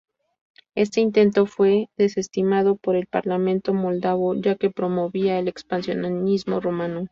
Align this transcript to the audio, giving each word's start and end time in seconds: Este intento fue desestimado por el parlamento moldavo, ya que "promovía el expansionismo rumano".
Este 0.73 0.99
intento 0.99 1.45
fue 1.45 1.89
desestimado 1.95 2.75
por 2.75 2.95
el 2.95 3.05
parlamento 3.05 3.71
moldavo, 3.71 4.33
ya 4.33 4.55
que 4.55 4.71
"promovía 4.71 5.37
el 5.37 5.47
expansionismo 5.47 6.59
rumano". 6.59 7.07